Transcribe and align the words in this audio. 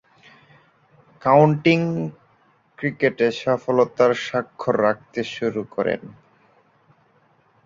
County 1.21 1.75
ক্রিকেটে 2.77 3.27
সফলতার 3.41 4.11
স্বাক্ষর 4.25 4.75
রাখতে 4.85 5.19
শুরু 5.33 5.61
করেন। 5.75 6.01